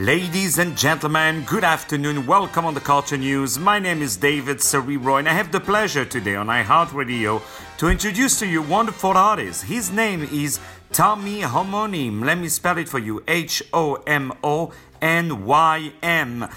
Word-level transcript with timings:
Ladies 0.00 0.58
and 0.58 0.76
gentlemen, 0.76 1.44
good 1.46 1.62
afternoon. 1.62 2.26
Welcome 2.26 2.66
on 2.66 2.74
the 2.74 2.80
Culture 2.80 3.16
News. 3.16 3.60
My 3.60 3.78
name 3.78 4.02
is 4.02 4.16
David 4.16 4.60
Cerebro, 4.60 5.18
and 5.18 5.28
I 5.28 5.34
have 5.34 5.52
the 5.52 5.60
pleasure 5.60 6.04
today 6.04 6.34
on 6.34 6.48
iHeartRadio 6.48 7.40
to 7.78 7.88
introduce 7.88 8.40
to 8.40 8.46
you 8.48 8.60
wonderful 8.60 9.12
artist. 9.12 9.62
His 9.62 9.92
name 9.92 10.24
is 10.32 10.58
Tommy 10.90 11.42
Homonym. 11.42 12.24
Let 12.24 12.38
me 12.38 12.48
spell 12.48 12.76
it 12.78 12.88
for 12.88 12.98
you 12.98 13.22
H 13.28 13.62
O 13.72 13.94
M 14.04 14.32
O 14.42 14.72
N 15.00 15.44
Y 15.44 15.92
M. 16.02 16.48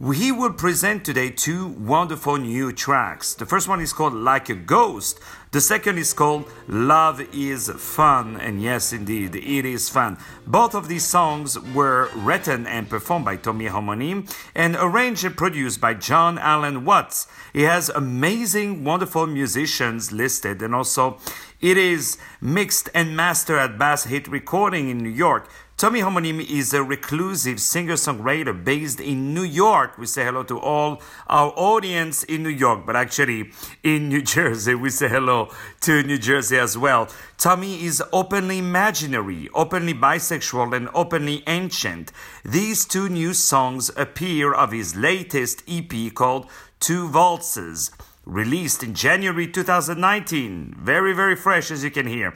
He 0.00 0.32
will 0.32 0.52
present 0.52 1.04
today 1.04 1.30
two 1.30 1.68
wonderful 1.68 2.36
new 2.36 2.72
tracks. 2.72 3.32
The 3.34 3.46
first 3.46 3.68
one 3.68 3.80
is 3.80 3.92
called 3.92 4.12
Like 4.12 4.48
a 4.48 4.54
Ghost. 4.54 5.20
The 5.52 5.60
second 5.60 5.98
is 5.98 6.12
called 6.12 6.50
Love 6.66 7.20
is 7.32 7.68
Fun. 7.70 8.36
And 8.40 8.60
yes, 8.60 8.92
indeed, 8.92 9.36
it 9.36 9.64
is 9.64 9.88
fun. 9.88 10.18
Both 10.48 10.74
of 10.74 10.88
these 10.88 11.04
songs 11.04 11.56
were 11.60 12.10
written 12.16 12.66
and 12.66 12.90
performed 12.90 13.24
by 13.24 13.36
Tommy 13.36 13.66
Homonym 13.66 14.28
and 14.52 14.76
arranged 14.80 15.24
and 15.24 15.36
produced 15.36 15.80
by 15.80 15.94
John 15.94 16.38
Allen 16.38 16.84
Watts. 16.84 17.28
He 17.52 17.62
has 17.62 17.88
amazing, 17.88 18.82
wonderful 18.82 19.28
musicians 19.28 20.10
listed 20.10 20.60
and 20.60 20.74
also 20.74 21.18
it 21.60 21.78
is 21.78 22.18
mixed 22.40 22.90
and 22.92 23.16
mastered 23.16 23.58
at 23.58 23.78
Bass 23.78 24.04
Hit 24.04 24.28
Recording 24.28 24.90
in 24.90 24.98
New 24.98 25.08
York. 25.08 25.48
Tommy 25.76 26.02
Homonym 26.02 26.38
is 26.48 26.72
a 26.72 26.84
reclusive 26.84 27.60
singer-songwriter 27.60 28.64
based 28.64 29.00
in 29.00 29.34
New 29.34 29.42
York. 29.42 29.98
We 29.98 30.06
say 30.06 30.24
hello 30.24 30.44
to 30.44 30.56
all 30.60 31.02
our 31.28 31.52
audience 31.56 32.22
in 32.22 32.44
New 32.44 32.48
York, 32.48 32.86
but 32.86 32.94
actually 32.94 33.50
in 33.82 34.08
New 34.08 34.22
Jersey, 34.34 34.76
we 34.76 34.90
say 34.90 35.08
hello 35.08 35.50
to 35.80 36.04
New 36.04 36.16
Jersey 36.16 36.58
as 36.58 36.78
well. 36.78 37.08
Tommy 37.38 37.82
is 37.82 38.00
openly 38.12 38.58
imaginary, 38.58 39.48
openly 39.52 39.94
bisexual, 39.94 40.76
and 40.76 40.88
openly 40.94 41.42
ancient. 41.48 42.12
These 42.44 42.84
two 42.84 43.08
new 43.08 43.34
songs 43.34 43.90
appear 43.96 44.54
of 44.54 44.70
his 44.70 44.94
latest 44.94 45.64
EP 45.66 46.14
called 46.14 46.48
Two 46.78 47.08
Waltzes 47.08 47.90
released 48.24 48.84
in 48.84 48.94
January 48.94 49.48
2019. 49.48 50.76
Very, 50.78 51.12
very 51.12 51.34
fresh 51.34 51.72
as 51.72 51.82
you 51.82 51.90
can 51.90 52.06
hear. 52.06 52.32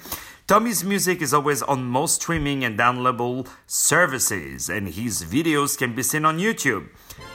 Tommy's 0.48 0.82
music 0.82 1.20
is 1.20 1.34
always 1.34 1.60
on 1.60 1.84
most 1.84 2.22
streaming 2.22 2.64
and 2.64 2.78
downloadable 2.78 3.46
services, 3.66 4.70
and 4.70 4.88
his 4.88 5.22
videos 5.22 5.76
can 5.76 5.94
be 5.94 6.02
seen 6.02 6.24
on 6.24 6.38
YouTube. 6.38 6.88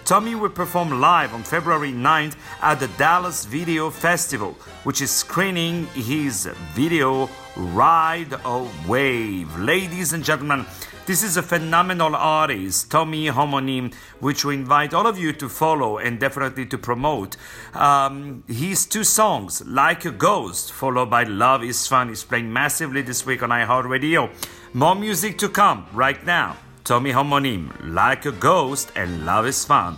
Tommy 0.03 0.33
will 0.33 0.50
perform 0.50 1.00
live 1.00 1.31
on 1.31 1.44
February 1.44 1.91
9th 1.91 2.36
at 2.64 2.80
the 2.80 2.88
Dallas 2.97 3.45
Video 3.45 3.91
Festival, 3.91 4.58
which 4.84 5.00
is 5.00 5.11
screening 5.11 5.86
his 5.94 6.50
video 6.73 7.30
Ride 7.56 8.34
a 8.34 8.67
Wave. 8.88 9.59
Ladies 9.59 10.14
and 10.14 10.23
gentlemen, 10.23 10.66
this 11.06 11.22
is 11.22 11.36
a 11.36 11.44
phenomenal 11.44 12.16
artist, 12.16 12.90
Tommy 12.90 13.28
Homonym, 13.28 13.94
which 14.20 14.46
we 14.46 14.56
invite 14.56 14.94
all 14.94 15.06
of 15.06 15.18
you 15.18 15.34
to 15.34 15.50
follow 15.50 15.98
and 15.98 16.20
definitely 16.20 16.66
to 16.68 16.78
promote. 16.78 17.36
Um, 17.73 18.44
his 18.48 18.86
two 18.86 19.04
songs, 19.04 19.62
Like 19.66 20.06
a 20.06 20.12
Ghost, 20.12 20.72
followed 20.72 21.09
by 21.09 21.24
Love 21.24 21.64
is 21.64 21.86
Fun, 21.88 22.09
is 22.09 22.24
playing 22.24 22.52
massively 22.52 23.02
this 23.02 23.26
week 23.26 23.44
on 23.44 23.50
iHeartRadio. 23.50 24.30
More 24.74 24.96
music 24.96 25.38
to 25.40 25.50
come 25.50 25.86
right 25.94 26.26
now. 26.26 26.58
Tommy 26.84 27.12
Homonym, 27.12 27.72
Like 27.94 28.26
a 28.26 28.31
Ghost, 28.31 28.92
and 28.96 29.26
Love 29.26 29.46
is 29.46 29.66
Fun. 29.66 29.98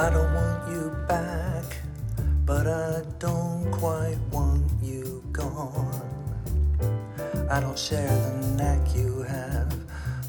I 0.00 0.08
don't 0.08 0.32
want 0.32 0.70
you 0.70 0.96
back, 1.06 1.76
but 2.46 2.66
I 2.66 3.02
don't 3.18 3.70
quite 3.70 4.16
want 4.32 4.64
you 4.82 5.22
gone. 5.30 6.40
I 7.50 7.60
don't 7.60 7.78
share 7.78 8.08
the 8.08 8.46
knack 8.56 8.94
you 8.96 9.20
have 9.20 9.70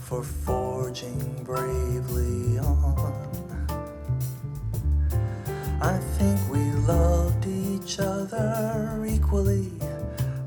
for 0.02 0.24
forging 0.24 1.46
bravely 1.46 2.60
on. 2.60 3.16
I 5.82 5.98
think 6.18 6.38
we 6.52 6.64
loved 6.84 7.46
each 7.48 8.00
other 8.00 9.06
equally, 9.08 9.72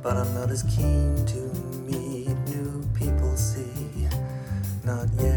but 0.03 0.19
I'm 0.19 0.35
not 0.35 0.51
as 0.51 0.65
keen 0.65 1.25
to 1.33 1.41
meet 1.89 2.29
new 2.53 2.87
people, 2.93 3.35
see, 3.39 4.07
not 4.85 5.09
yet. 5.19 5.34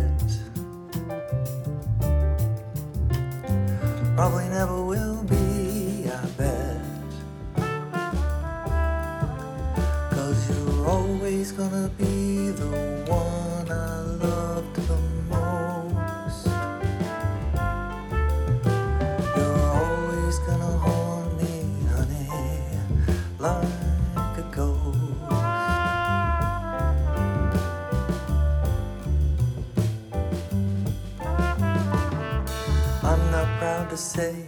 Say 34.17 34.43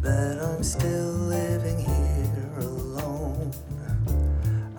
that 0.00 0.40
I'm 0.42 0.62
still 0.62 1.12
living 1.28 1.78
here 1.80 2.66
alone. 2.66 3.52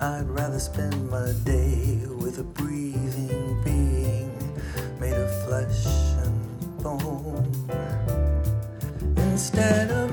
I'd 0.01 0.27
rather 0.27 0.57
spend 0.57 1.07
my 1.07 1.31
day 1.43 1.99
with 2.07 2.39
a 2.39 2.43
breathing 2.43 3.61
being 3.63 4.31
made 4.99 5.13
of 5.13 5.29
flesh 5.45 5.85
and 6.23 6.81
bone. 6.81 7.45
Instead 9.17 9.91
of 9.91 10.04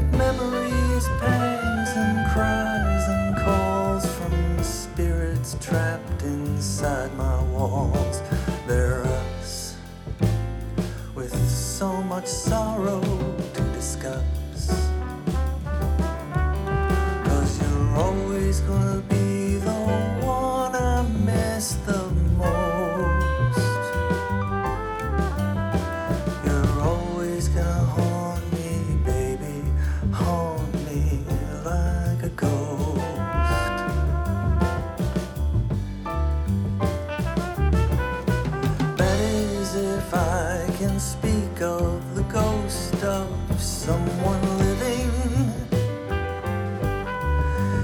Speak 40.98 41.60
of 41.60 42.14
the 42.14 42.22
ghost 42.24 43.02
of 43.02 43.28
someone 43.60 44.40
living. 44.58 45.10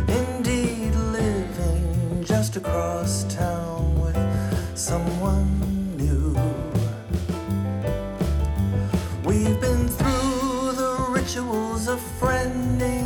Indeed, 0.09 0.95
living 0.95 2.25
just 2.25 2.57
across 2.57 3.25
town 3.35 4.01
with 4.01 4.79
someone 4.79 5.61
new. 5.97 6.37
We've 9.25 9.61
been 9.61 9.89
through 9.89 10.73
the 10.73 11.07
rituals 11.11 11.89
of 11.89 12.01
friending 12.21 12.98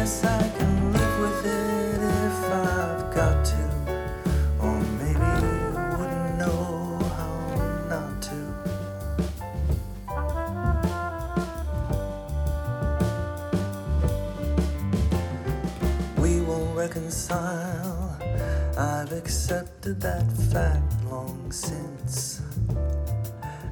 Guess 0.00 0.24
I 0.24 0.48
can 0.56 0.92
live 0.94 1.16
with 1.20 1.44
it 1.44 2.00
if 2.00 2.38
I've 2.50 3.14
got 3.14 3.44
to. 3.44 3.62
Or 4.58 4.80
maybe 4.96 5.30
wouldn't 5.98 6.38
know 6.38 6.98
how 7.18 7.36
not 7.90 8.22
to. 8.28 8.38
We 16.18 16.32
won't 16.40 16.74
reconcile. 16.74 18.16
I've 18.78 19.12
accepted 19.12 20.00
that 20.00 20.32
fact 20.50 21.04
long 21.10 21.52
since. 21.52 22.40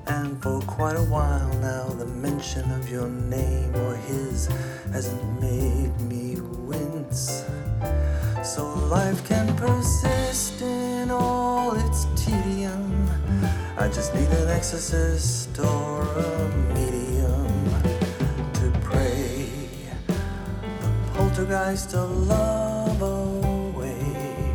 And 0.09 0.43
for 0.43 0.61
quite 0.63 0.97
a 0.97 1.03
while 1.03 1.53
now, 1.61 1.89
the 1.91 2.07
mention 2.07 2.71
of 2.73 2.89
your 2.91 3.09
name 3.09 3.75
or 3.77 3.95
his 3.95 4.47
hasn't 4.93 5.41
made 5.41 6.01
me 6.01 6.41
wince. 6.41 7.45
so 8.43 8.65
life 8.91 9.27
can 9.29 9.55
persist 9.57 10.63
in 10.63 11.11
all 11.11 11.73
its 11.87 12.07
tedium. 12.17 13.09
I 13.77 13.89
just 13.89 14.15
need 14.15 14.29
an 14.29 14.49
exorcist 14.49 15.59
or 15.59 16.03
a 16.03 16.49
medium 16.75 17.71
to 18.55 18.73
pray 18.83 19.47
the 20.07 20.91
poltergeist 21.15 21.95
of 21.95 22.11
love 22.27 23.03
away. 23.03 24.55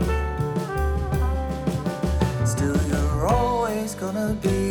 Still, 2.46 2.78
you're 2.90 3.28
always 3.28 3.96
gonna 3.96 4.34
be 4.42 4.62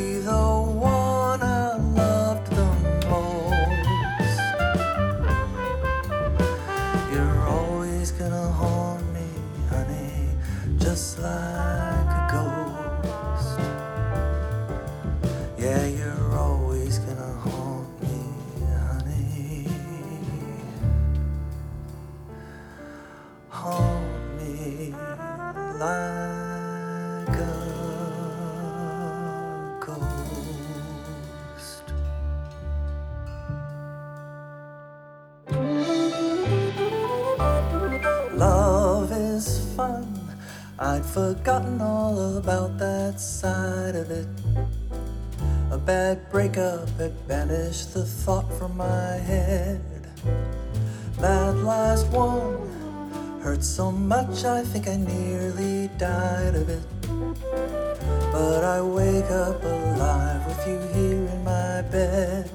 I'd 40.85 41.07
forgotten 41.07 41.81
all 41.81 42.39
about 42.39 42.77
that 42.79 43.21
side 43.21 43.95
of 43.95 44.11
it. 44.11 44.27
A 45.71 45.79
bad 45.79 46.29
breakup 46.29 46.89
had 46.99 47.15
banished 47.29 47.95
the 47.95 48.05
thought 48.05 48.53
from 48.59 48.77
my 48.77 49.13
head. 49.13 49.81
That 51.19 51.55
last 51.59 52.09
one 52.09 53.39
hurt 53.43 53.63
so 53.63 53.93
much, 53.93 54.45
I 54.45 54.65
think 54.65 54.89
I 54.89 54.97
nearly 54.97 55.89
died 55.99 56.57
of 56.57 56.69
it. 56.69 56.85
But 58.33 58.65
I 58.65 58.83
wake 58.83 59.31
up 59.31 59.63
alive 59.63 60.45
with 60.49 60.67
you 60.67 60.81
here 60.99 61.29
in 61.29 61.45
my 61.45 61.83
bed. 61.93 62.51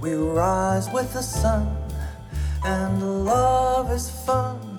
We 0.00 0.14
rise 0.14 0.88
with 0.94 1.12
the 1.12 1.22
sun, 1.22 1.76
and 2.64 3.26
love 3.26 3.92
is 3.92 4.08
fun. 4.24 4.78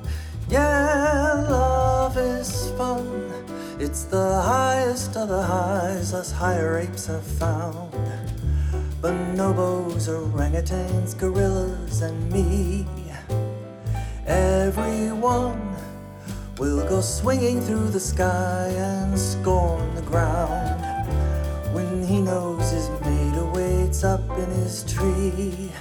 Yeah, 0.50 1.46
love 1.48 1.89
is 2.18 2.72
fun. 2.72 3.32
It's 3.80 4.04
the 4.04 4.42
highest 4.42 5.16
of 5.16 5.30
the 5.30 5.42
highs 5.42 6.14
us 6.14 6.32
higher 6.32 6.78
apes 6.78 7.08
have 7.08 7.24
found. 7.24 7.94
Bonobos, 9.02 10.08
orangutans, 10.08 11.18
gorillas, 11.18 12.02
and 12.02 12.32
me. 12.32 12.86
Everyone 14.26 15.76
will 16.58 16.88
go 16.90 17.02
swinging 17.02 17.62
through 17.62 17.90
the 17.90 18.00
sky 18.00 18.68
and 18.78 19.18
scorn 19.18 19.96
the 19.96 20.02
ground. 20.02 20.84
When 21.74 22.04
he 22.04 22.22
knows 22.22 22.72
his 22.72 22.90
mate 23.02 23.38
awaits 23.40 24.04
up 24.04 24.22
in 24.38 24.50
his 24.52 24.84
tree, 24.84 25.72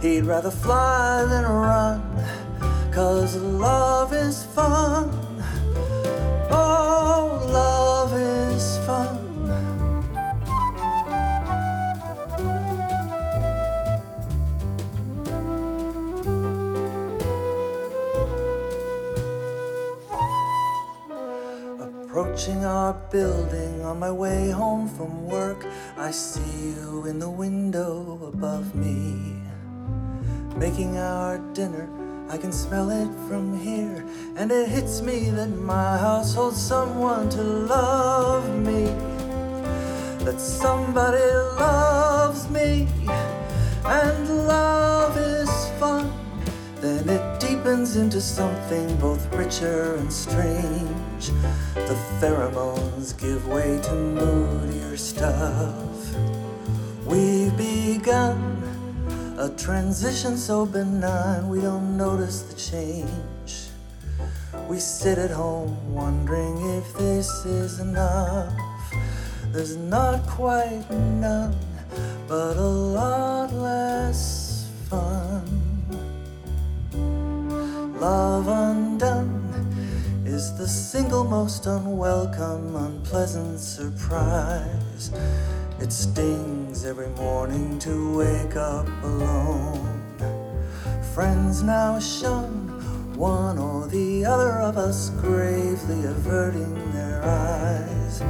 he'd 0.00 0.24
rather 0.24 0.50
fly 0.50 1.24
than 1.24 1.44
run. 1.44 2.02
Cause 2.92 3.36
love 3.36 4.12
is 4.12 4.44
fun. 4.44 5.19
Our 22.48 22.94
building 23.12 23.82
on 23.84 23.98
my 23.98 24.10
way 24.10 24.50
home 24.50 24.88
from 24.88 25.26
work, 25.26 25.66
I 25.98 26.10
see 26.10 26.70
you 26.70 27.04
in 27.04 27.18
the 27.18 27.28
window 27.28 28.32
above 28.32 28.74
me. 28.74 29.34
Making 30.56 30.96
our 30.96 31.36
dinner, 31.52 31.86
I 32.30 32.38
can 32.38 32.50
smell 32.50 32.88
it 32.88 33.10
from 33.28 33.60
here, 33.60 34.06
and 34.36 34.50
it 34.50 34.70
hits 34.70 35.02
me 35.02 35.28
that 35.30 35.48
my 35.50 35.98
house 35.98 36.34
holds 36.34 36.56
someone 36.56 37.28
to 37.28 37.42
love 37.42 38.48
me. 38.58 38.86
That 40.24 40.40
somebody 40.40 41.30
loves 41.60 42.48
me, 42.48 42.88
and 43.84 44.46
love 44.48 45.14
is 45.18 45.50
fun. 45.78 46.10
Then 46.80 47.06
it 47.06 47.19
into 47.70 48.20
something 48.20 48.96
both 48.96 49.32
richer 49.32 49.94
and 49.94 50.12
strange. 50.12 51.30
The 51.74 51.96
pheromones 52.18 53.16
give 53.16 53.46
way 53.46 53.80
to 53.84 53.94
moodier 53.94 54.96
stuff. 54.96 56.16
We've 57.06 57.56
begun 57.56 59.36
a 59.38 59.50
transition 59.50 60.36
so 60.36 60.66
benign 60.66 61.48
we 61.48 61.60
don't 61.60 61.96
notice 61.96 62.42
the 62.42 62.56
change. 62.56 63.68
We 64.68 64.80
sit 64.80 65.18
at 65.18 65.30
home 65.30 65.94
wondering 65.94 66.56
if 66.76 66.92
this 66.94 67.28
is 67.46 67.78
enough. 67.78 68.52
There's 69.52 69.76
not 69.76 70.26
quite 70.26 70.90
none, 70.90 71.54
but 72.26 72.56
a 72.56 72.72
lot 72.98 73.52
less 73.52 74.68
fun. 74.88 75.19
Love 78.00 78.48
undone 78.48 80.24
is 80.24 80.56
the 80.56 80.66
single 80.66 81.22
most 81.22 81.66
unwelcome, 81.66 82.74
unpleasant 82.74 83.60
surprise. 83.60 85.12
It 85.80 85.92
stings 85.92 86.86
every 86.86 87.10
morning 87.10 87.78
to 87.80 88.16
wake 88.16 88.56
up 88.56 88.88
alone. 89.02 90.02
Friends 91.12 91.62
now 91.62 91.98
shun 92.00 92.68
one 93.18 93.58
or 93.58 93.86
the 93.86 94.24
other 94.24 94.52
of 94.52 94.78
us, 94.78 95.10
gravely 95.20 96.02
averting 96.06 96.92
their 96.92 97.22
eyes 97.22 98.22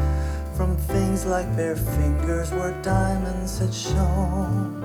from 0.56 0.76
things 0.76 1.24
like 1.26 1.46
bare 1.56 1.76
fingers 1.76 2.50
where 2.50 2.72
diamonds 2.82 3.60
had 3.60 3.72
shone. 3.72 4.82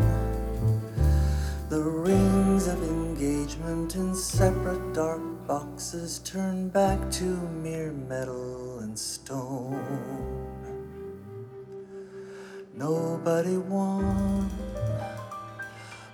The 1.69 1.81
rings 1.81 2.67
of 2.67 2.83
engagement 3.65 3.95
in 3.95 4.15
separate 4.15 4.93
dark 4.93 5.21
boxes 5.47 6.19
turn 6.19 6.69
back 6.69 6.99
to 7.11 7.23
mere 7.63 7.91
metal 7.91 8.79
and 8.79 8.97
stone. 8.97 9.79
Nobody 12.75 13.57
won, 13.57 14.49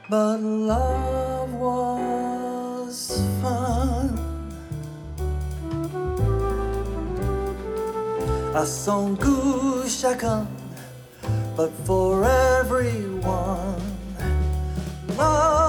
but 0.10 0.40
love 0.40 1.54
was 1.54 3.22
fun. 3.42 4.18
A 8.56 8.66
song 8.66 9.18
chacun, 10.02 10.48
but 11.56 11.72
for 11.86 12.24
everyone. 12.24 13.82
Love 15.18 15.61